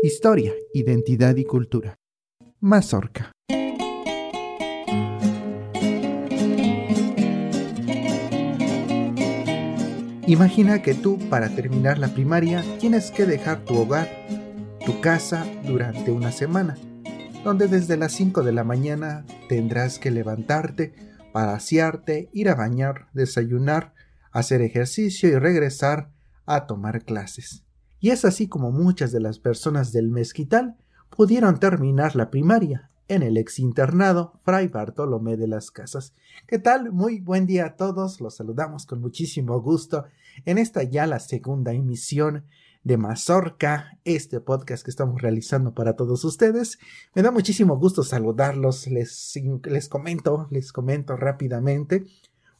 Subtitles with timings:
[0.00, 1.96] Historia, identidad y cultura.
[2.60, 3.32] Mazorca.
[10.28, 14.08] Imagina que tú, para terminar la primaria, tienes que dejar tu hogar,
[14.86, 16.78] tu casa, durante una semana,
[17.42, 20.94] donde desde las 5 de la mañana tendrás que levantarte
[21.32, 23.94] para asearte, ir a bañar, desayunar,
[24.30, 26.12] hacer ejercicio y regresar
[26.46, 27.64] a tomar clases.
[28.00, 30.76] Y es así como muchas de las personas del mezquital
[31.10, 36.14] pudieron terminar la primaria en el ex internado Fray Bartolomé de las Casas.
[36.46, 36.92] ¿Qué tal?
[36.92, 38.20] Muy buen día a todos.
[38.20, 40.04] Los saludamos con muchísimo gusto
[40.44, 42.44] en esta ya la segunda emisión
[42.84, 46.78] de Mazorca, este podcast que estamos realizando para todos ustedes.
[47.14, 48.86] Me da muchísimo gusto saludarlos.
[48.86, 52.06] Les, les comento, les comento rápidamente.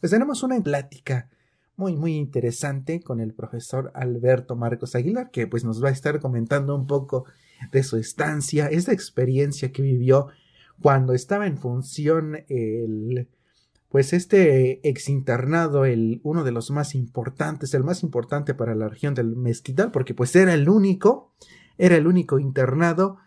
[0.01, 1.29] Pues tenemos una plática
[1.79, 6.19] muy, muy interesante con el profesor Alberto Marcos Aguilar, que pues nos va a estar
[6.19, 7.25] comentando un poco
[7.71, 10.27] de su estancia, esa experiencia que vivió
[10.83, 13.29] cuando estaba en función el,
[13.91, 19.15] pues este exinternado, el, uno de los más importantes, el más importante para la región
[19.15, 21.33] del Mezquital, porque pues era el único,
[21.79, 23.19] era el único internado.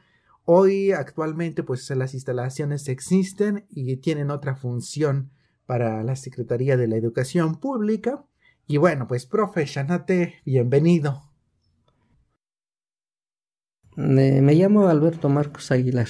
[0.44, 5.32] Hoy actualmente pues las instalaciones existen y tienen otra función
[5.66, 8.26] para la Secretaría de la Educación Pública
[8.72, 11.24] y bueno, pues profe Shanate, bienvenido.
[13.98, 16.08] Me, llamo Alberto Marcos Aguilar.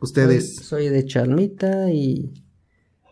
[0.00, 0.56] Ustedes.
[0.56, 2.32] Soy, de Chalmita y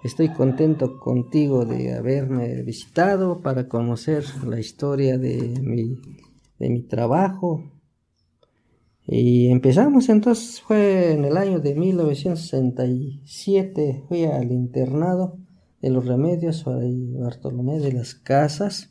[0.02, 6.00] estoy contento contigo de haberme visitado para conocer la historia de mi,
[6.58, 7.70] de mi trabajo.
[9.06, 15.38] Y empezamos entonces, fue en el año de 1967, fui al internado
[15.81, 18.91] de los Remedios, Fray Bartolomé de las Casas,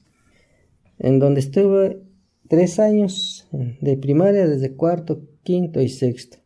[0.98, 2.02] en donde estuve
[2.48, 6.38] tres años de primaria desde cuarto, quinto y sexto.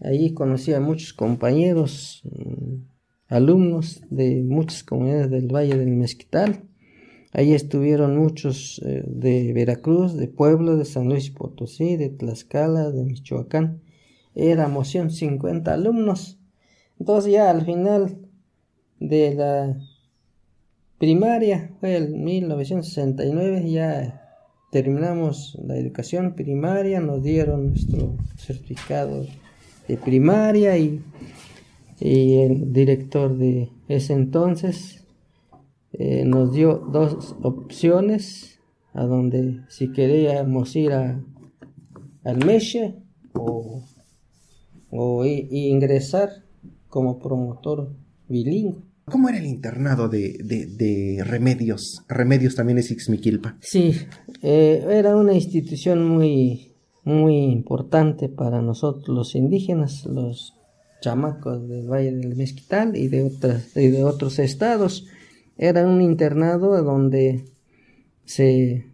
[0.00, 2.74] Allí conocí a muchos compañeros, mm,
[3.28, 6.64] alumnos de muchas comunidades del Valle del Mezquital.
[7.32, 13.04] Allí estuvieron muchos eh, de Veracruz, de Puebla, de San Luis Potosí, de Tlaxcala, de
[13.04, 13.80] Michoacán.
[14.34, 16.38] Éramos 150 alumnos.
[16.98, 18.21] Entonces ya al final
[19.08, 19.76] de la
[20.98, 24.22] primaria, fue el 1969, ya
[24.70, 29.26] terminamos la educación primaria, nos dieron nuestro certificado
[29.88, 31.02] de primaria y,
[32.00, 35.04] y el director de ese entonces
[35.92, 38.60] eh, nos dio dos opciones
[38.94, 41.20] a donde si queríamos ir a,
[42.24, 42.94] al Meche
[43.34, 43.82] o,
[44.90, 46.44] o ingresar
[46.88, 47.90] como promotor
[48.28, 48.91] bilingüe.
[49.04, 52.04] ¿Cómo era el internado de, Remedios?
[52.08, 53.56] Remedios también es Ixmiquilpa.
[53.60, 53.96] Sí,
[54.42, 56.74] eh, era una institución muy,
[57.04, 60.54] muy importante para nosotros los indígenas, los
[61.00, 65.06] chamacos del Valle del Mezquital y de, otras, y de otros estados.
[65.58, 67.44] Era un internado donde
[68.24, 68.86] se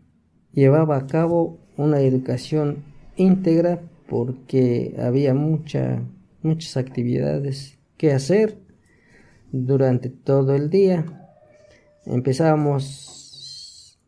[0.53, 2.85] llevaba a cabo una educación
[3.17, 6.03] íntegra porque había mucha,
[6.43, 8.68] muchas actividades que hacer
[9.53, 11.05] durante todo el día.
[12.07, 13.99] Empezábamos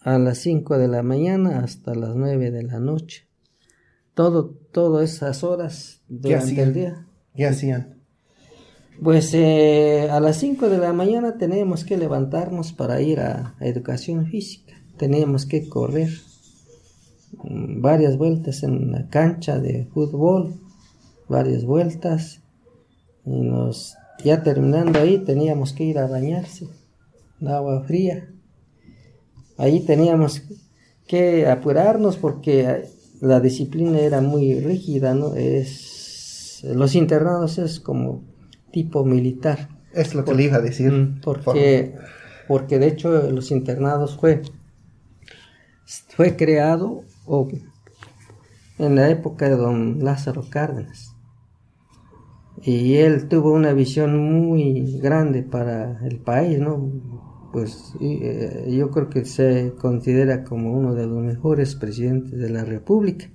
[0.00, 3.26] a las 5 de la mañana hasta las 9 de la noche.
[4.14, 7.06] Todo, todas esas horas durante el día.
[7.34, 7.94] ¿Qué hacían?
[9.02, 14.26] Pues eh, a las 5 de la mañana teníamos que levantarnos para ir a, educación
[14.26, 14.74] física.
[14.96, 16.10] Teníamos que correr
[17.42, 20.54] mm, varias vueltas en la cancha de fútbol,
[21.28, 22.40] varias vueltas.
[23.26, 26.68] Y nos ya terminando ahí teníamos que ir a bañarse,
[27.46, 28.28] agua fría.
[29.56, 30.42] Ahí teníamos
[31.06, 32.88] que apurarnos porque
[33.20, 35.34] la disciplina era muy rígida, ¿no?
[35.34, 38.24] Es, los internados es como
[38.72, 39.68] tipo militar.
[39.92, 41.20] Es lo que le iba a decir.
[41.22, 41.94] Porque,
[42.48, 44.42] porque de hecho los internados fue,
[46.08, 47.04] fue creado
[48.78, 51.13] en la época de don Lázaro Cárdenas
[52.66, 56.90] y él tuvo una visión muy grande para el país, ¿no?
[57.52, 62.64] Pues eh, yo creo que se considera como uno de los mejores presidentes de la
[62.64, 63.30] República.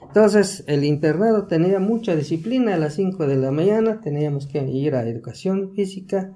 [0.00, 2.74] Entonces, el internado tenía mucha disciplina.
[2.74, 6.32] A las 5 de la mañana teníamos que ir a educación física.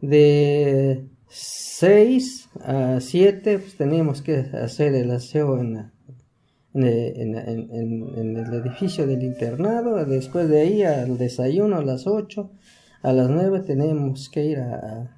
[0.00, 5.92] De 6 a 7 pues, teníamos que hacer el aseo en la
[6.86, 12.50] en, el edificio del internado, después de ahí al desayuno a las 8,
[13.02, 15.16] a las 9 tenemos que ir a,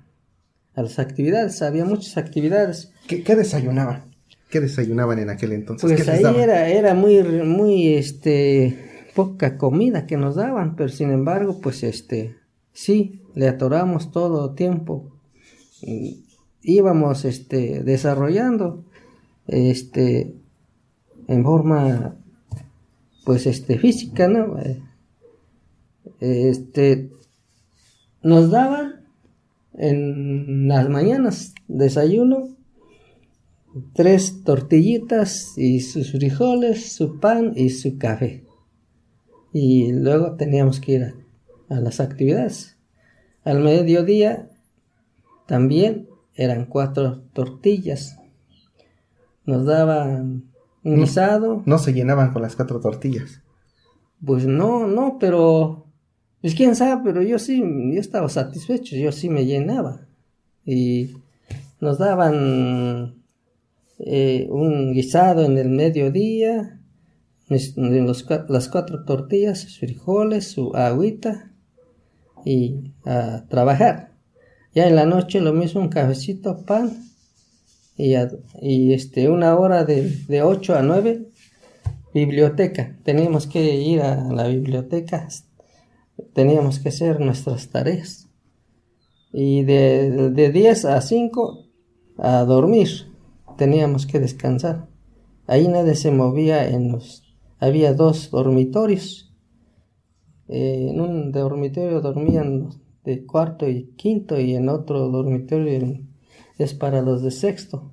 [0.74, 2.92] a las actividades, había muchas actividades.
[3.06, 4.10] ¿Qué, qué desayunaban?
[4.50, 5.88] ¿Qué desayunaban en aquel entonces?
[5.88, 11.60] Pues ahí era, era muy, muy, este, poca comida que nos daban, pero sin embargo,
[11.60, 12.36] pues, este,
[12.72, 15.16] sí, le atoramos todo tiempo.
[16.62, 18.84] íbamos, este, desarrollando,
[19.46, 20.34] este,
[21.31, 22.17] en forma,
[23.25, 24.56] pues, este, física, ¿no?
[26.19, 27.09] Este,
[28.21, 29.05] nos daban
[29.75, 32.49] en las mañanas desayuno
[33.94, 38.44] tres tortillitas y sus frijoles, su pan y su café.
[39.53, 41.15] Y luego teníamos que ir
[41.69, 42.77] a, las actividades.
[43.44, 44.50] Al mediodía
[45.47, 48.19] también eran cuatro tortillas.
[49.47, 50.50] Nos daban
[50.82, 51.62] un guisado.
[51.67, 53.43] No se llenaban con las cuatro tortillas.
[54.25, 55.87] Pues no, no, pero
[56.41, 60.06] pues quién sabe, pero yo sí, yo estaba satisfecho, yo sí me llenaba.
[60.65, 61.17] Y
[61.81, 63.23] nos daban
[63.99, 66.81] eh, un guisado en el mediodía,
[67.49, 71.50] las cuatro tortillas, sus frijoles, su agüita
[72.44, 74.12] y a trabajar.
[74.75, 77.09] Ya en la noche lo mismo, un cafecito, pan
[78.00, 78.14] y,
[78.61, 81.29] y este, una hora de, de 8 a 9,
[82.14, 82.97] biblioteca.
[83.05, 85.29] Teníamos que ir a la biblioteca
[86.32, 88.29] teníamos que hacer nuestras tareas.
[89.32, 91.67] Y de, de 10 a 5
[92.19, 92.88] a dormir,
[93.56, 94.88] teníamos que descansar.
[95.46, 97.23] Ahí nadie se movía en los...
[97.58, 99.35] Había dos dormitorios.
[100.49, 102.70] Eh, en un dormitorio dormían
[103.05, 106.00] de cuarto y quinto y en otro dormitorio
[106.64, 107.92] es para los de sexto.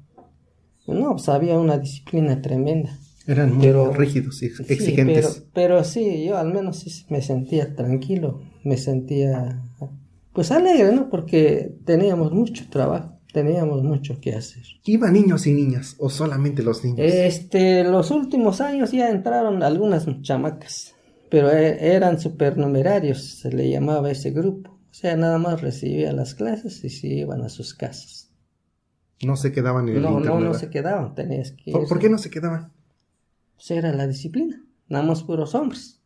[0.87, 2.97] No, pues había una disciplina tremenda.
[3.27, 5.45] Eran muy rígidos y exigentes.
[5.53, 9.61] pero, sí, yo al menos sí me sentía tranquilo, me sentía
[10.37, 11.09] pues alegre, ¿no?
[11.09, 14.61] Porque teníamos mucho trabajo, teníamos mucho que hacer.
[14.85, 16.99] ¿Iban niños y niñas o solamente los niños?
[17.01, 20.93] Este, los últimos años ya entraron algunas chamacas,
[21.31, 24.69] pero e, eran supernumerarios, se le llamaba ese grupo.
[24.69, 28.26] O sea, nada más recibía las clases y se iban a sus casas.
[29.23, 31.71] No se quedaban en el No, no, no se quedaban, tenías que...
[31.71, 32.71] ¿Por qué no se quedaban?
[33.57, 35.99] pues era la disciplina, nada más puros hombres.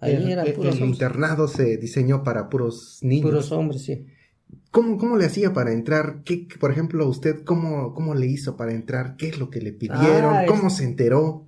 [0.00, 3.30] Ahí el, eran puros el internado se diseñó para puros niños.
[3.30, 4.06] Puros hombres, sí.
[4.70, 6.22] ¿Cómo, ¿Cómo, le hacía para entrar?
[6.24, 9.16] ¿Qué, por ejemplo, usted, cómo, cómo le himo para entrar?
[9.16, 10.34] ¿Qué es lo que le pidieron?
[10.34, 11.46] Ah, ¿Cómo se enteró?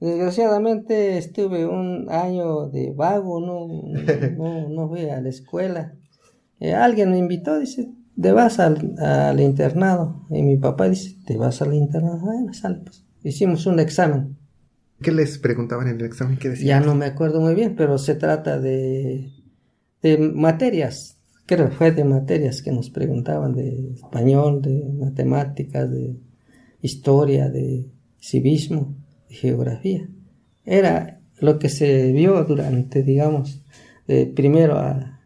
[0.00, 3.66] Desgraciadamente estuve un año de vago, no,
[4.36, 5.94] no, no fui a la escuela.
[6.60, 7.90] Eh, alguien me invitó, dice,
[8.20, 10.26] te vas al, al, internado.
[10.30, 12.18] Y mi papá dice, te vas al internado.
[12.18, 13.04] Bueno, sale, pues.
[13.22, 14.36] Hicimos un examen.
[15.00, 16.38] ¿Qué les preguntaban en el examen?
[16.38, 16.68] ¿Qué decían?
[16.68, 19.30] Ya no me acuerdo muy bien, pero se trata de,
[20.02, 21.18] de materias.
[21.46, 26.16] Creo que fue de materias que nos preguntaban de español, de matemáticas, de
[26.82, 27.86] historia, de
[28.18, 28.96] civismo,
[29.28, 30.08] de geografía.
[30.64, 33.62] Era lo que se vio durante, digamos,
[34.06, 35.20] de primero a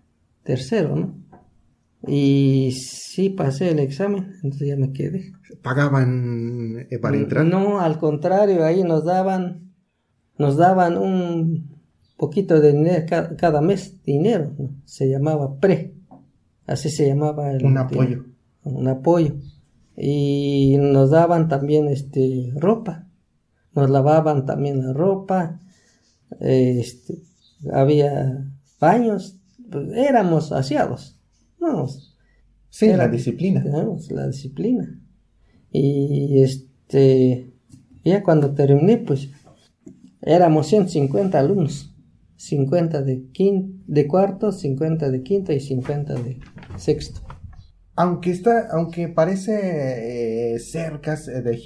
[0.45, 1.22] tercero, ¿no?
[2.07, 5.33] Y sí pasé el examen, entonces ya me quedé.
[5.63, 7.45] ¿Pagaban eh, para entrar?
[7.45, 9.73] No, al contrario, ahí nos daban,
[10.37, 11.79] nos daban un
[12.17, 13.07] poquito de dinero
[13.39, 14.53] cada, mes, dinero,
[14.85, 15.95] se llamaba pre,
[16.67, 18.25] así se llamaba el, un apoyo.
[18.65, 19.37] un apoyo.
[19.97, 23.07] Y nos daban también este ropa,
[23.75, 25.61] nos lavaban también la ropa,
[26.41, 27.23] este,
[27.73, 28.45] había
[28.81, 29.39] baños,
[29.71, 31.22] pues, éramos asiados
[31.63, 32.19] Vamos.
[32.69, 33.65] Sí, la disciplina.
[34.11, 35.01] la disciplina.
[35.71, 37.53] Y este,
[38.05, 39.31] ya cuando terminé, pues
[40.21, 41.95] éramos 150 alumnos.
[42.37, 43.23] 50 de,
[43.87, 46.41] de cuarto, 50 de quinto y 50 de
[46.77, 47.21] sexto.
[47.95, 51.17] Aunque está, aunque parece eh, cerca,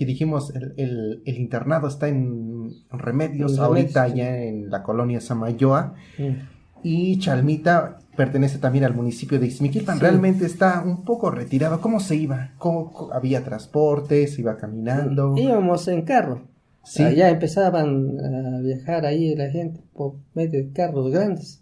[0.00, 6.55] dijimos, el, internado está en Remedios, ahorita ya en la colonia Samayoa, mm.
[6.82, 10.00] Y Chalmita pertenece también al municipio de Izmiquilpan.
[10.00, 11.80] Realmente está un poco retirado.
[11.80, 12.52] ¿Cómo se iba?
[12.58, 14.26] ¿Cómo, había transporte?
[14.26, 15.34] ¿Se iba caminando?
[15.36, 16.42] Íbamos en carro.
[16.82, 17.02] Sí.
[17.16, 21.60] ya empezaban a viajar ahí la gente por medio de carros grandes.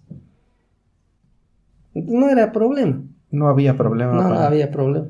[1.94, 3.02] No era problema.
[3.30, 4.12] No había problema.
[4.12, 5.08] No, había problema.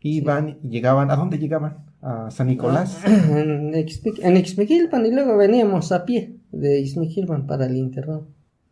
[0.00, 1.10] Iban y llegaban.
[1.10, 1.84] ¿A dónde llegaban?
[2.00, 3.02] ¿A San Nicolás?
[3.04, 3.74] en,
[4.36, 8.26] Ixmiquilpan y luego veníamos a pie de Ixmiquilpan para el internado.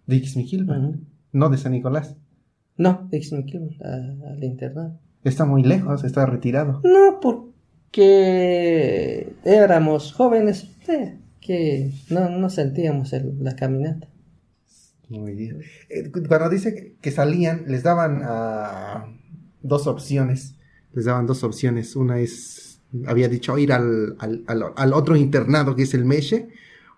[0.09, 1.07] ¿De Ixmiquilpan?
[1.33, 2.17] No de San Nicolás.
[2.79, 4.99] No, de al internado.
[5.23, 6.81] Está muy lejos, está retirado.
[6.83, 10.67] No, porque éramos jóvenes
[11.43, 14.09] que no, no sentíamos la caminata.
[15.11, 15.61] Muy bien.
[15.91, 19.15] Eh, cuando dice que salían, les daban uh,
[19.61, 20.55] dos opciones.
[20.95, 21.97] Les daban dos opciones.
[21.97, 24.43] Una es había dicho ir al, al,
[24.75, 26.49] al, otro internado que es el Meche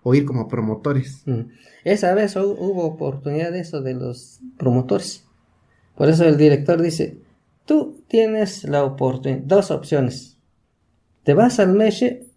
[0.03, 1.23] o ir como promotores.
[1.25, 1.49] Mm.
[1.83, 5.25] Esa vez hubo oportunidad de eso de los promotores.
[5.95, 7.17] Por eso el director dice,
[7.65, 10.37] tú tienes la oportunidad, dos opciones.
[11.23, 12.27] Te vas al Meche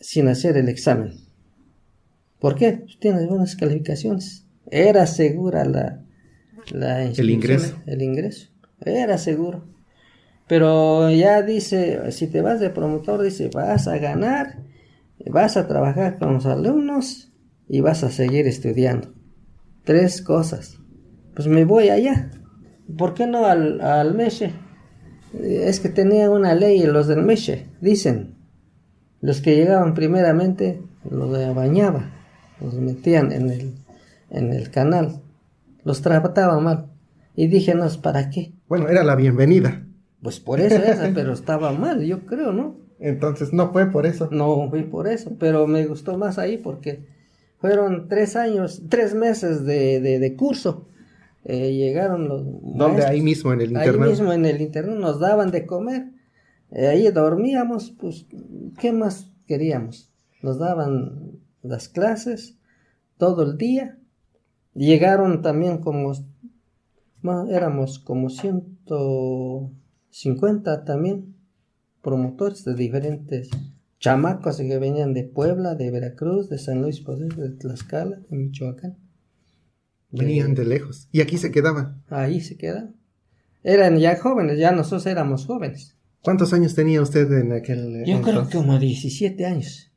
[0.00, 1.14] sin hacer el examen.
[2.40, 2.84] ¿Por qué?
[3.00, 4.44] Tienes buenas calificaciones.
[4.70, 6.02] Era segura la,
[6.70, 7.76] la el ingreso.
[7.86, 8.48] El ingreso.
[8.80, 9.64] Era seguro.
[10.46, 14.58] Pero ya dice, si te vas de promotor, dice, vas a ganar,
[15.26, 17.32] vas a trabajar con los alumnos
[17.68, 19.08] y vas a seguir estudiando.
[19.84, 20.78] Tres cosas.
[21.34, 22.30] Pues me voy allá.
[22.96, 24.52] ¿Por qué no al, al Meche?
[25.40, 28.36] Es que tenía una ley los del Meche, dicen.
[29.20, 32.10] Los que llegaban primeramente los bañaba,
[32.60, 33.74] los metían en el,
[34.30, 35.22] en el canal,
[35.84, 36.86] los trataba mal.
[37.34, 38.52] Y dije, no, ¿para qué?
[38.68, 39.84] Bueno, era la bienvenida.
[40.22, 42.76] Pues por eso era, pero estaba mal, yo creo, ¿no?
[43.00, 44.28] Entonces no fue por eso.
[44.30, 47.06] No fui por eso, pero me gustó más ahí porque
[47.58, 50.88] fueron tres años, tres meses de, de, curso.
[51.44, 52.44] Eh, llegaron los...
[52.44, 53.04] ¿Dónde?
[53.04, 54.02] Ahí mismo en el internado.
[54.04, 56.10] Ahí mismo en el internado nos daban de comer.
[56.70, 58.26] Eh, ahí dormíamos, pues,
[58.78, 60.10] ¿qué más queríamos?
[60.42, 62.58] Nos daban las clases
[63.16, 63.98] todo el día.
[64.74, 66.12] Llegaron también como,
[67.50, 69.70] éramos como ciento
[70.10, 71.37] 50 también
[72.08, 73.50] promotores de diferentes
[74.00, 78.96] chamacos que venían de Puebla, de Veracruz, de San Luis Potosí, de Tlaxcala, de Michoacán.
[80.10, 81.08] Venían de, lejos.
[81.12, 82.02] ¿Y aquí se quedaban?
[82.08, 82.96] Ahí se quedaban.
[83.62, 85.98] Eran ya jóvenes, ya nosotros éramos jóvenes.
[86.22, 89.92] ¿Cuántos años tenía usted en aquel Yo creo que como 17 años.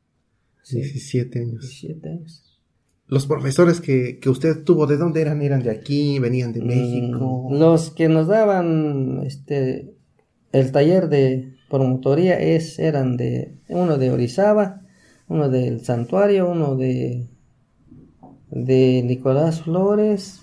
[0.69, 1.61] 17 años.
[1.61, 2.59] 17 años.
[3.07, 5.41] Los profesores que, que, usted tuvo, ¿de dónde eran?
[5.41, 6.19] ¿Eran de aquí?
[6.19, 7.47] ¿Venían de mm, México?
[7.51, 9.95] Los que nos daban este,
[10.51, 14.81] el taller de promotoría es, eran de uno de Orizaba,
[15.29, 17.29] uno del Santuario, uno de,
[18.49, 20.41] de Nicolás Flores,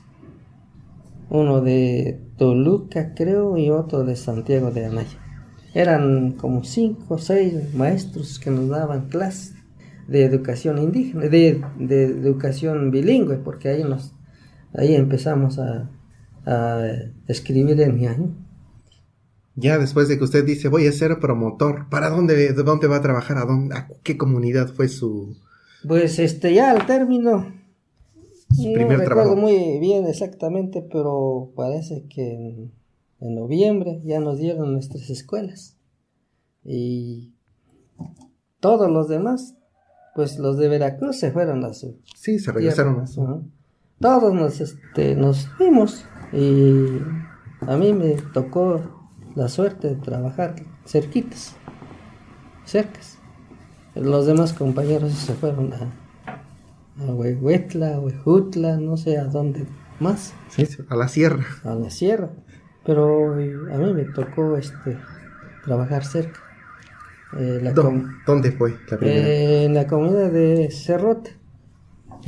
[1.28, 5.18] uno de Toluca creo y otro de Santiago de Anaya.
[5.74, 9.54] Eran como cinco o seis maestros que nos daban clases
[10.08, 14.14] de educación indígena, de, de educación bilingüe, porque ahí nos
[14.72, 15.90] ahí empezamos a,
[16.46, 16.86] a
[17.26, 18.47] escribir en ñaño
[19.58, 22.96] ya después de que usted dice voy a ser promotor, ¿para dónde, de dónde va
[22.96, 23.38] a trabajar?
[23.38, 25.36] ¿A, dónde, a qué comunidad fue su...?
[25.86, 27.52] Pues este, ya al término,
[28.50, 32.72] su primer no recuerdo muy bien exactamente, pero parece que en,
[33.20, 35.76] en, noviembre ya nos dieron nuestras escuelas.
[36.64, 37.32] Y
[38.60, 39.54] todos los demás,
[40.14, 41.98] pues los de Veracruz se fueron a su...
[42.16, 43.42] Sí, se regresaron a su...
[44.00, 46.86] Todos nos, este, nos fuimos y
[47.60, 48.97] a mí me tocó
[49.38, 51.54] la suerte de trabajar cerquitas,
[52.64, 53.18] cercas.
[53.94, 59.64] Los demás compañeros se fueron a, a Huehuetla, Huejutla, no sé a dónde
[60.00, 60.34] más.
[60.48, 61.46] Sí, a la sierra.
[61.62, 62.30] A la sierra.
[62.84, 64.98] Pero eh, a mí me tocó este
[65.64, 66.40] trabajar cerca.
[67.38, 67.72] Eh,
[68.26, 69.28] ¿Dónde fue la primera?
[69.28, 71.36] Eh, en la comunidad de Cerrote.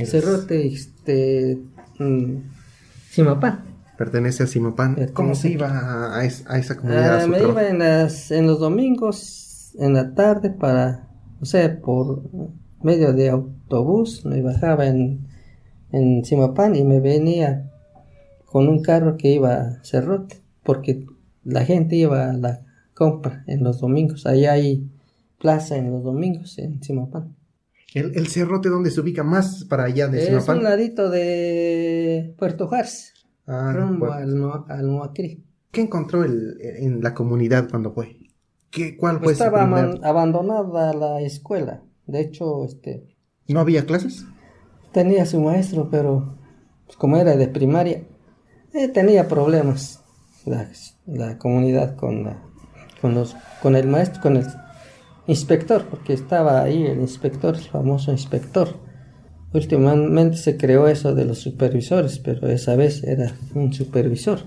[0.05, 1.59] Cerrote, este,
[1.99, 2.37] mm,
[3.09, 3.70] Simapán
[4.01, 4.97] pertenece a Simapán.
[5.13, 7.21] ¿Cómo se iba a, esa comunidad?
[7.21, 11.07] Ah, me iba en, las, en los domingos, en la tarde, para,
[11.39, 12.23] o sea, por
[12.81, 15.27] medio de autobús, me bajaba en,
[15.91, 17.69] en Simapán y me venía
[18.45, 21.05] con un carro que iba a Cerrote, porque
[21.43, 22.65] la gente iba a la
[22.95, 24.25] compra en los domingos.
[24.25, 24.89] Allá hay
[25.37, 27.35] plaza en los domingos en Simapán.
[27.93, 30.57] ¿El, Cerrote dónde se ubica más para allá de Simapán?
[30.57, 33.13] Es un ladito de Puerto Juárez.
[33.53, 35.11] Ah, rumbo al,
[35.71, 38.15] ¿Qué encontró en la comunidad cuando fue?
[38.69, 39.63] ¿Qué, ¿Cuál fue Estaba
[40.03, 41.83] abandonada la escuela.
[42.07, 43.13] De hecho, este...
[43.49, 44.25] ¿No había clases?
[44.93, 46.37] Tenía su maestro, pero
[46.85, 48.03] pues, como era de primaria,
[48.73, 50.01] eh, tenía problemas
[50.45, 52.41] la, comunidad con, la,
[53.01, 54.47] con, los, con el maestro, con el
[55.27, 58.69] inspector, porque estaba ahí el inspector, el famoso inspector
[59.53, 64.39] Últimamente se creó eso de los supervisores, pero esa vez era un supervisor.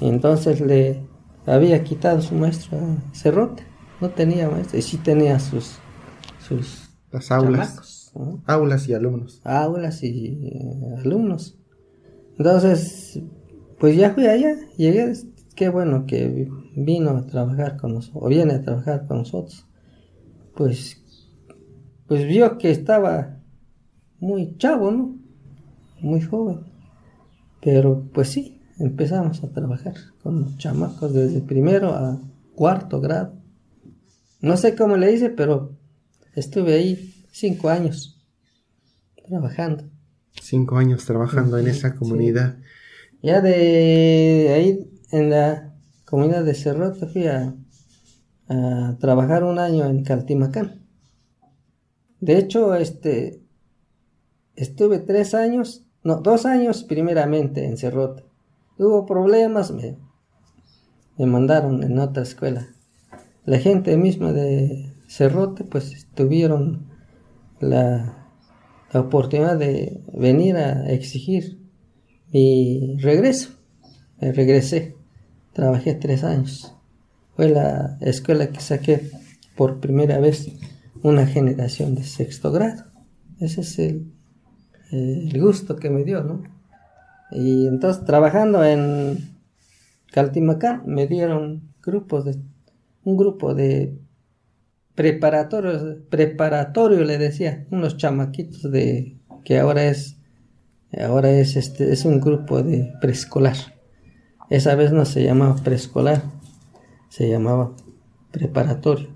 [0.00, 1.02] entonces le
[1.46, 3.62] había quitado su maestro a Cerrote.
[4.00, 5.78] No tenía maestro, y sí tenía sus,
[6.46, 8.12] sus Las aulas.
[8.46, 9.40] Aulas y alumnos.
[9.44, 11.58] Aulas y eh, alumnos.
[12.36, 13.20] Entonces,
[13.78, 15.12] pues ya fui allá, llegué,
[15.54, 19.66] qué bueno que vino a trabajar con nosotros, o viene a trabajar con nosotros.
[20.54, 21.02] Pues,
[22.06, 23.35] pues vio que estaba
[24.26, 25.16] muy chavo, ¿no?
[26.00, 26.60] Muy joven.
[27.62, 32.20] Pero pues sí, empezamos a trabajar con los chamacos desde primero a
[32.54, 33.34] cuarto grado.
[34.40, 35.76] No sé cómo le hice, pero
[36.34, 38.20] estuve ahí cinco años
[39.28, 39.84] trabajando.
[40.42, 42.58] Cinco años trabajando en esa comunidad.
[43.22, 47.54] Ya de ahí en la comunidad de Cerrote fui a,
[48.48, 50.82] a trabajar un año en Caltimacán.
[52.20, 53.45] De hecho, este
[54.56, 58.24] estuve tres años, no, dos años primeramente en Cerrote.
[58.78, 59.96] Hubo problemas, me,
[61.18, 62.68] me mandaron en otra escuela.
[63.44, 66.88] La gente misma de Cerrote, pues tuvieron
[67.60, 68.28] la,
[68.92, 71.58] la oportunidad de venir a exigir
[72.32, 73.50] mi regreso.
[74.20, 74.96] Me regresé,
[75.52, 76.74] trabajé tres años.
[77.34, 79.10] Fue la escuela que saqué
[79.56, 80.48] por primera vez
[81.02, 82.84] una generación de sexto grado.
[83.38, 84.15] Ese es el,
[84.90, 86.42] el gusto que me dio, ¿no?
[87.30, 89.36] Y entonces trabajando en
[90.12, 92.36] Caltimacán me dieron grupos de
[93.04, 93.98] un grupo de
[94.94, 100.16] preparatorios, preparatorio le decía, unos chamaquitos de que ahora es
[100.98, 103.56] ahora es este es un grupo de preescolar.
[104.48, 106.22] Esa vez no se llamaba preescolar,
[107.08, 107.74] se llamaba
[108.30, 109.08] preparatorio.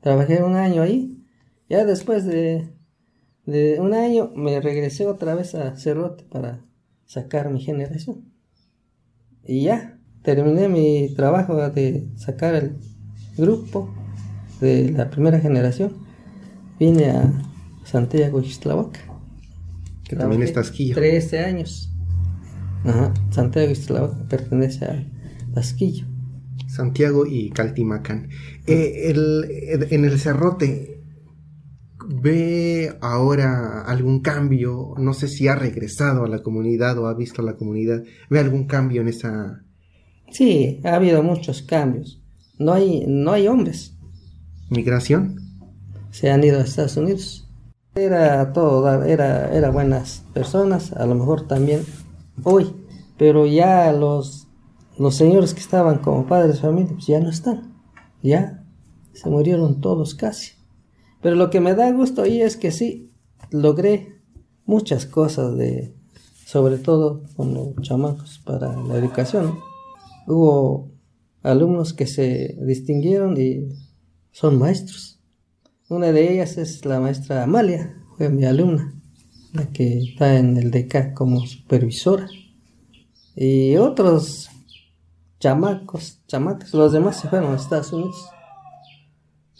[0.00, 1.24] Trabajé un año ahí,
[1.68, 2.68] ya después de,
[3.50, 6.64] de un año me regresé otra vez a Cerrote para
[7.06, 8.32] sacar mi generación.
[9.44, 12.76] Y ya, terminé mi trabajo de sacar el
[13.36, 13.92] grupo
[14.60, 15.94] de la primera generación.
[16.78, 17.32] Vine a
[17.84, 19.00] Santiago Ixtlahuaca.
[20.04, 20.94] Que también es Tasquillo.
[20.94, 21.92] 13 años.
[22.84, 25.04] Ajá, Santiago Ixtlahuaca pertenece a
[25.54, 26.06] Tasquillo.
[26.68, 28.28] Santiago y Caltimacán.
[28.66, 30.99] Eh, el, en el Cerrote,
[32.12, 34.94] ¿Ve ahora algún cambio?
[34.98, 38.02] No sé si ha regresado a la comunidad o ha visto a la comunidad.
[38.28, 39.62] ¿Ve algún cambio en esa...?
[40.28, 42.20] Sí, ha habido muchos cambios.
[42.58, 43.96] No hay, no hay hombres.
[44.70, 45.36] ¿Migración?
[46.10, 47.48] Se han ido a Estados Unidos.
[47.94, 51.82] Era todo, era, era buenas personas, a lo mejor también
[52.42, 52.74] hoy,
[53.18, 54.48] pero ya los,
[54.98, 57.72] los señores que estaban como padres de familia, pues ya no están.
[58.20, 58.64] Ya
[59.12, 60.59] se murieron todos casi.
[61.22, 63.12] Pero lo que me da gusto ahí es que sí,
[63.50, 64.20] logré
[64.64, 65.94] muchas cosas de,
[66.46, 69.58] sobre todo con los chamacos para la educación.
[70.26, 70.90] Hubo
[71.42, 73.68] alumnos que se distinguieron y
[74.32, 75.20] son maestros.
[75.88, 78.94] Una de ellas es la maestra Amalia, fue mi alumna,
[79.52, 82.28] la que está en el DECA como supervisora.
[83.34, 84.50] Y otros
[85.40, 88.28] chamacos, chamacos, los demás se fueron a Estados Unidos.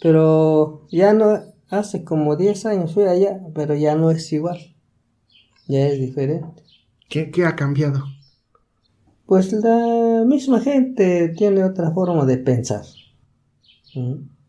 [0.01, 4.59] Pero ya no, Hace como 10 años fui allá, pero ya no es igual.
[5.67, 6.61] Ya es diferente.
[7.07, 8.03] ¿Qué, qué ha cambiado?
[9.25, 12.83] Pues la misma gente tiene otra forma de pensar.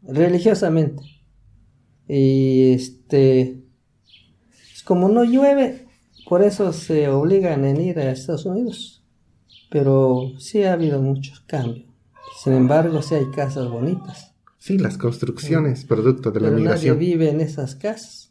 [0.02, 1.04] Religiosamente.
[2.08, 3.62] Y este.
[4.84, 5.86] Como no llueve,
[6.28, 9.04] por eso se obligan en ir a Estados Unidos.
[9.70, 11.86] Pero sí ha habido muchos cambios.
[12.42, 14.31] Sin embargo, sí hay casas bonitas.
[14.62, 16.94] Sí, las construcciones, producto de la migración.
[16.94, 18.30] Nadie vive en esas casas.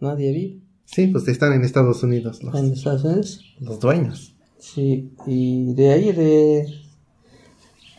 [0.00, 0.60] Nadie vive.
[0.86, 3.44] Sí, pues están en Estados Unidos los, en Estados Unidos.
[3.60, 4.34] los dueños.
[4.58, 6.66] Sí, y de ahí de,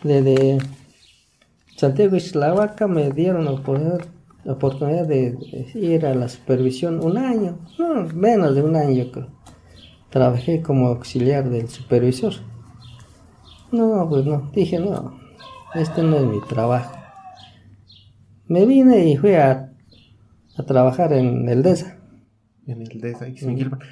[0.03, 0.57] de, de
[1.77, 5.37] Santiago Islavaca me dieron la oportunidad, de,
[5.75, 9.29] ir a la supervisión un año, no, menos de un año creo.
[10.09, 12.33] Trabajé como auxiliar del supervisor.
[13.71, 15.28] No, pues no, dije no,
[15.75, 16.95] este no es mi trabajo.
[18.47, 19.71] Me vine y fui a,
[20.57, 21.97] a trabajar en el DESA.
[22.65, 23.27] En el DESA.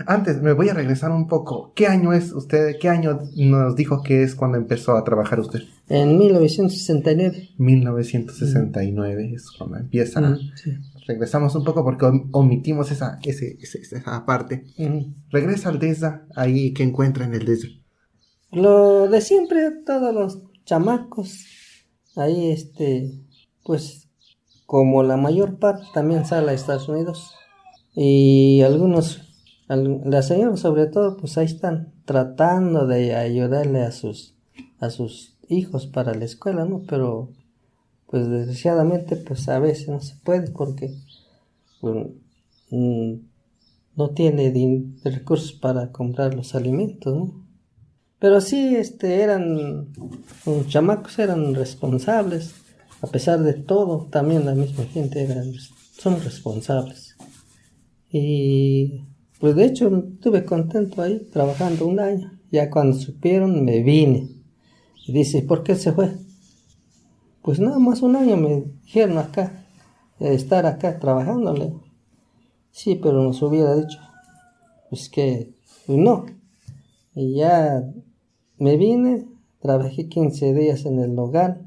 [0.07, 1.73] Antes, me voy a regresar un poco.
[1.75, 2.77] ¿Qué año es usted?
[2.79, 5.61] ¿Qué año nos dijo que es cuando empezó a trabajar usted?
[5.89, 7.49] En 1969.
[7.57, 10.37] 1969 es cuando empieza.
[11.07, 14.65] Regresamos un poco porque omitimos esa, ese, esa parte.
[15.29, 17.67] Regresa al DESA, ahí que encuentra en el DESA.
[18.51, 21.45] Lo de siempre, todos los chamacos
[22.17, 23.11] ahí este,
[23.63, 24.07] pues
[24.65, 27.33] como la mayor parte también sale a Estados Unidos
[27.95, 29.21] y algunos,
[29.67, 34.35] las señoras sobre todo, pues ahí están tratando de ayudarle a sus,
[34.79, 36.83] a sus hijos para la escuela, ¿no?
[36.87, 37.29] Pero
[38.07, 40.93] pues desgraciadamente pues a veces no se puede porque
[41.81, 42.07] pues,
[42.69, 43.13] mm,
[43.95, 44.53] no tiene
[45.03, 47.46] recursos para comprar los alimentos, ¿no?
[48.19, 49.89] Pero sí, este, eran,
[50.45, 52.55] los chamacos eran responsables,
[53.01, 55.53] a pesar de todo, también la misma gente eran,
[55.97, 57.15] son responsables.
[58.09, 59.05] Y
[59.39, 62.31] pues de hecho estuve contento ahí, trabajando un año.
[62.51, 64.29] Ya cuando supieron me vine.
[65.05, 66.17] Y dice, ¿por qué se fue?
[67.41, 69.65] Pues nada más un año me dijeron acá,
[70.19, 71.73] eh, estar acá trabajándole.
[72.71, 73.99] Sí, pero nos hubiera dicho,
[74.89, 75.53] pues que
[75.85, 76.25] pues no.
[77.15, 77.83] Y ya
[78.59, 79.25] me vine,
[79.61, 81.61] trabajé 15 días en el hogar,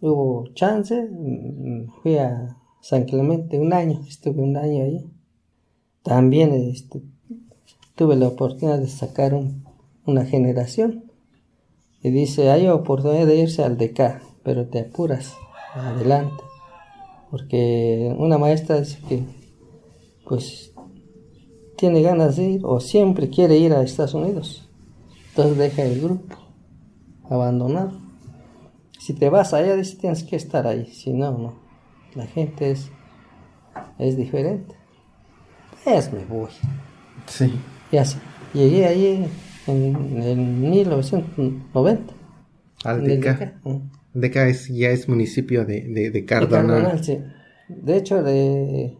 [0.00, 5.06] hubo chance, mm, fui a San Clemente un año, estuve un año ahí.
[6.02, 7.02] También este,
[7.94, 9.34] tuve la oportunidad de sacar
[10.04, 11.04] una generación.
[12.02, 15.34] Y dice, hay oportunidad de irse al DK, pero te apuras,
[15.74, 16.42] adelante.
[17.30, 19.22] Porque una maestra dice que,
[20.28, 20.74] pues,
[21.76, 24.63] tiene ganas de ir o siempre quiere ir a Estados Unidos.
[25.36, 26.36] Entonces deja el grupo,
[27.28, 28.00] abandonado.
[29.00, 30.86] Si te vas allá, tienes que estar ahí.
[30.86, 31.58] Si no, no.
[32.14, 32.92] La gente es,
[33.98, 34.76] es diferente.
[35.82, 36.50] Pues me voy.
[37.26, 37.52] Sí.
[37.90, 38.16] Y así.
[38.52, 39.28] Llegué ahí
[39.66, 42.14] en, en 1990.
[42.84, 43.60] Al Deca.
[44.12, 46.62] Deca es, ya es municipio de, de, de Cardona.
[46.62, 47.18] De Cardonal, sí.
[47.68, 48.96] De hecho, de,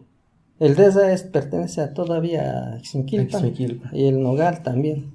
[0.59, 3.53] el DESA es, pertenece a todavía a Xinquilpan.
[3.93, 5.14] y el Nogal también.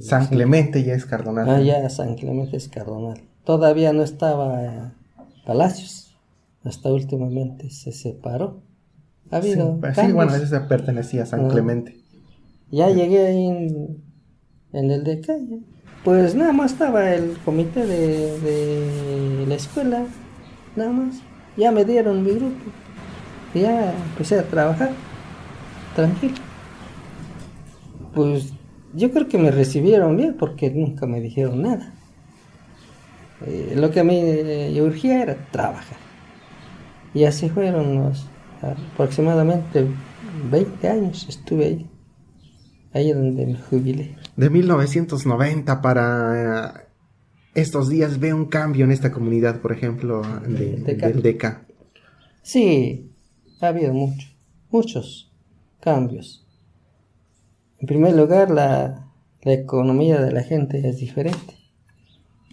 [0.00, 1.48] San Clemente ya es Cardonal.
[1.48, 3.20] Ah, ya San Clemente es Cardonal.
[3.44, 4.92] Todavía no estaba
[5.46, 6.16] Palacios.
[6.64, 8.62] Hasta últimamente se separó.
[9.30, 10.14] Ha habido Sí, pues sí, cambios.
[10.16, 11.48] bueno, ese pertenecía a San Ah.
[11.48, 11.96] Clemente.
[12.70, 14.02] Ya llegué ahí en,
[14.72, 15.60] en el de calle.
[16.04, 20.04] Pues nada más estaba el comité de, de la escuela.
[20.76, 21.16] Nada más.
[21.56, 22.70] Ya me dieron mi grupo.
[23.54, 24.90] Ya empecé a trabajar.
[25.96, 26.36] Tranquilo.
[28.14, 28.52] Pues
[28.94, 31.92] yo creo que me recibieron bien porque nunca me dijeron nada.
[33.46, 35.96] Eh, lo que a mí eh, urgía era trabajar.
[37.14, 38.26] Y así fueron los
[38.92, 39.86] aproximadamente
[40.50, 41.86] 20 años estuve ahí.
[42.92, 44.16] Ahí donde me jubilé.
[44.36, 46.86] De 1990 para
[47.54, 51.62] estos días ve un cambio en esta comunidad, por ejemplo, de- del DECA.
[52.42, 53.10] Sí,
[53.60, 54.26] ha habido mucho,
[54.70, 55.30] muchos
[55.80, 56.46] cambios.
[57.80, 59.04] En primer lugar, la,
[59.42, 61.54] economía de la gente es diferente.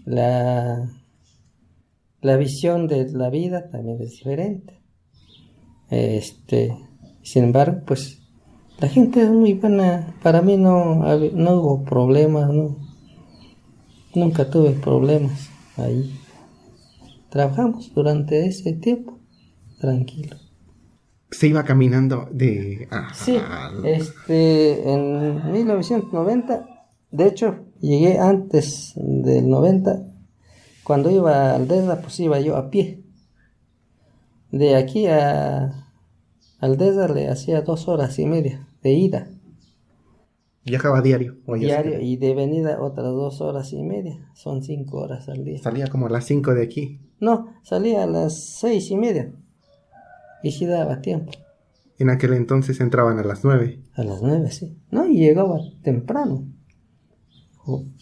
[0.05, 0.87] La,
[2.21, 4.79] visión de la vida también es diferente.
[5.89, 6.77] Este,
[7.23, 8.21] sin embargo, pues
[8.79, 10.15] la gente es muy buena.
[10.21, 12.49] Para mí no, no hubo problemas.
[14.13, 16.19] Nunca tuve problemas ahí.
[17.29, 19.19] Trabajamos durante ese tiempo,
[19.79, 20.44] tranquilo.
[21.31, 22.87] Se iba caminando de...
[22.91, 23.37] ah, Sí,
[23.83, 26.67] este, en 1990,
[27.11, 30.03] de hecho, llegué antes del 90,
[30.83, 33.01] cuando iba al DESA, pues iba yo a pie.
[34.51, 35.89] De aquí a,
[36.59, 39.27] al DESA le hacía dos horas y media de ida
[40.63, 41.37] Viajaba diario.
[41.45, 45.59] o diario y de venida otras dos horas y media, son cinco horas al día.
[45.61, 46.99] Salía como a las 5 de aquí.
[47.19, 49.31] No, salía a las seis y media
[50.45, 51.31] y sí daba tiempo.
[51.97, 53.79] En aquel entonces entraban a las 9.
[53.95, 54.77] A las nueve, sí.
[54.91, 56.45] No, y llegaba temprano.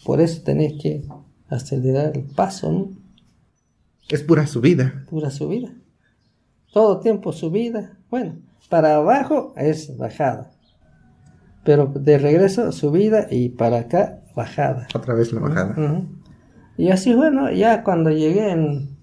[0.04, 1.06] Por eso tenés que
[1.48, 2.90] acelerar el paso, ¿no?
[4.10, 5.06] Es pura subida.
[5.08, 5.72] Pura subida.
[6.70, 7.96] Todo tiempo subida.
[8.10, 8.36] Bueno,
[8.68, 10.50] para abajo es bajada.
[11.64, 14.86] Pero de regreso subida y para acá bajada.
[14.94, 16.04] Otra vez la bajada.
[16.76, 18.98] Y así, bueno, ya cuando llegué en,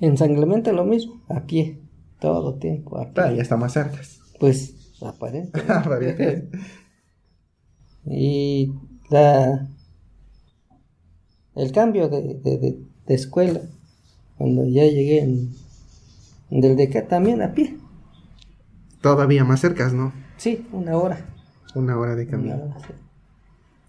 [0.00, 1.80] en San Clemente lo mismo, a pie.
[2.20, 3.22] Todo tiempo a pie.
[3.24, 3.98] Ah, ya está más cerca.
[4.40, 5.60] Pues aparente.
[5.68, 6.48] Aparente.
[8.06, 8.72] y
[9.10, 9.66] la
[11.54, 13.60] el cambio de, de- de- de escuela
[14.36, 15.50] cuando ya llegué en,
[16.50, 17.76] del DK también a pie
[19.00, 20.12] Todavía más cerca, ¿no?
[20.36, 21.26] sí una hora
[21.74, 22.54] Una hora de camino.
[22.56, 22.92] Hora, sí.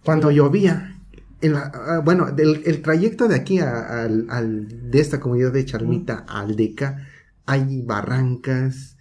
[0.04, 1.00] Cuando llovía,
[1.42, 5.52] en la- ah, bueno, del, el trayecto de aquí a- al, al- de esta comunidad
[5.54, 7.08] de Charmita al Deca,
[7.46, 8.98] hay barrancas,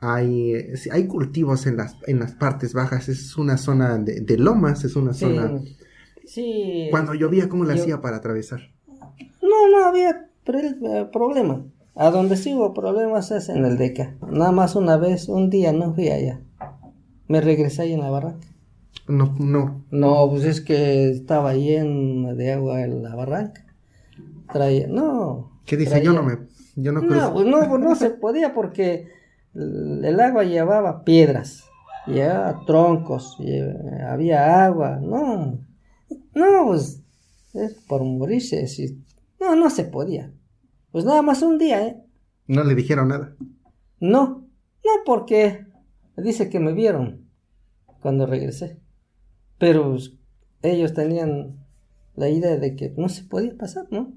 [0.00, 4.38] hay, eh, hay cultivos en las, en las partes bajas, es una zona de, de
[4.38, 5.60] lomas, es una zona...
[6.24, 8.60] sí, Cuando llovía, ¿cómo la yo- hacía para atravesar?
[9.42, 11.62] no no había eh, problema
[11.94, 15.72] a donde sí hubo problemas es en el DK nada más una vez un día
[15.72, 16.40] no fui allá
[17.28, 18.46] me regresé ahí en la barranca
[19.08, 23.64] No, no, No, pues es que estaba llena de agua en la barranca.
[24.52, 25.50] Traía, no.
[25.66, 25.90] ¿qué dice?
[25.90, 26.38] traía- Yo no me...
[26.76, 29.08] Yo no, No, pues no, pues no se podía porque
[29.54, 31.64] el agua llevaba piedras,
[32.06, 33.36] llevaba troncos,
[34.08, 35.58] había agua, no.
[36.34, 37.02] No, pues
[37.54, 38.66] es por morirse.
[38.66, 39.02] si-
[39.40, 40.32] No, no se podía.
[40.90, 42.02] Pues nada más un día, ¿eh?
[42.46, 43.34] No le dijeron nada.
[44.00, 44.46] No,
[44.84, 45.66] no porque
[46.16, 47.28] dice que me vieron
[48.00, 48.78] cuando regresé.
[49.58, 50.12] Pero pues,
[50.62, 51.58] ellos tenían
[52.16, 54.12] la idea de que no se podía pasar, ¿no?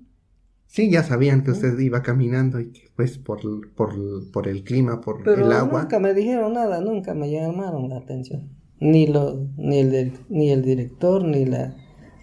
[0.67, 3.39] Sí, ya sabían que usted iba caminando y que pues por,
[3.73, 5.81] por, por el clima, por Pero el agua.
[5.81, 8.49] nunca me dijeron nada, nunca me llamaron la atención.
[8.79, 11.75] Ni, lo, ni, el, ni el director, ni la,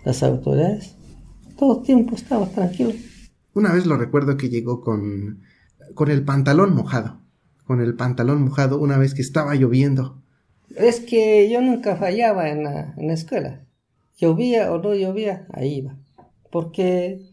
[0.04, 0.96] las autoridades.
[1.58, 2.92] Todo el tiempo estaba tranquilo.
[3.54, 5.40] Una vez lo recuerdo que llegó con,
[5.94, 7.22] con el pantalón mojado.
[7.64, 10.22] Con el pantalón mojado una vez que estaba lloviendo.
[10.76, 13.66] Es que yo nunca fallaba en la, en la escuela.
[14.16, 15.98] Llovía o no llovía, ahí iba.
[16.50, 17.31] Porque,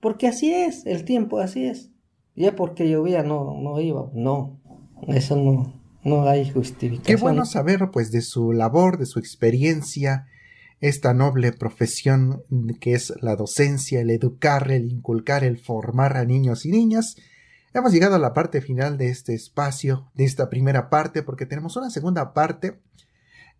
[0.00, 1.90] porque así es, el tiempo así es.
[2.36, 4.60] Ya porque llovía no, no iba, no.
[5.08, 7.04] Eso no, no hay justificación.
[7.04, 10.26] Qué bueno saber pues de su labor, de su experiencia,
[10.80, 12.42] esta noble profesión
[12.80, 17.16] que es la docencia, el educar, el inculcar, el formar a niños y niñas.
[17.74, 21.76] Hemos llegado a la parte final de este espacio, de esta primera parte, porque tenemos
[21.76, 22.80] una segunda parte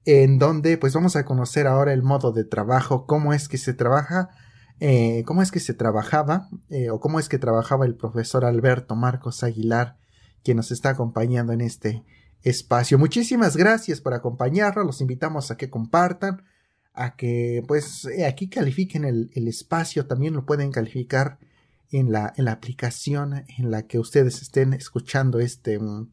[0.05, 3.75] en donde pues vamos a conocer ahora el modo de trabajo, cómo es que se
[3.75, 4.31] trabaja,
[4.81, 8.97] eh, cómo es que se trabajaba eh, o cómo es que trabajaba el profesor Alberto
[8.97, 9.99] Marcos Aguilar,
[10.43, 12.03] quien nos está acompañando en este
[12.43, 12.99] espacio.
[12.99, 16.45] Muchísimas gracias por acompañarnos, los invitamos a que compartan,
[16.95, 21.39] a que pues eh, aquí califiquen el, espacio, también lo pueden calificar
[21.93, 26.09] en la, en la aplicación en la que ustedes estén escuchando este, mm,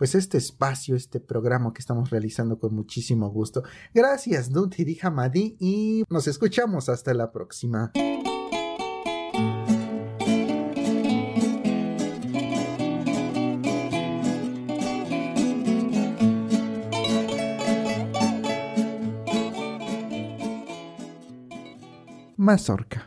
[0.00, 3.64] pues este espacio, este programa que estamos realizando con muchísimo gusto.
[3.92, 7.92] Gracias, Nuti Hamadi, y nos escuchamos hasta la próxima.
[22.38, 23.06] Mazorca.